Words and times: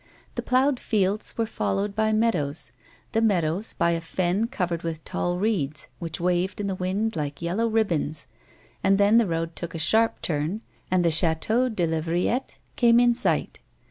The 0.33 0.41
ploughed 0.41 0.79
fields 0.79 1.37
were 1.37 1.45
followed 1.45 1.95
by 1.95 2.11
meadows, 2.11 2.71
the 3.11 3.21
meadows 3.21 3.73
by 3.73 3.91
a 3.91 4.01
fen 4.01 4.47
covered 4.47 4.81
with 4.81 5.03
tall 5.03 5.37
reeds, 5.37 5.89
which 5.99 6.19
waved 6.19 6.59
in 6.59 6.65
the 6.65 6.73
wind 6.73 7.15
like 7.15 7.39
yellow 7.39 7.67
ribbons, 7.67 8.25
and 8.83 8.97
then 8.97 9.19
the 9.19 9.27
road 9.27 9.55
took 9.55 9.75
a 9.75 9.77
sharp 9.77 10.23
turn 10.23 10.61
and 10.89 11.05
the 11.05 11.11
Chateau 11.11 11.69
de 11.69 11.85
la 11.85 12.01
Vrillette 12.01 12.57
came 12.77 12.99
in 12.99 13.13
sight. 13.13 13.59